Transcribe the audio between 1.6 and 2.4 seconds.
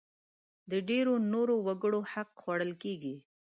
وګړو حق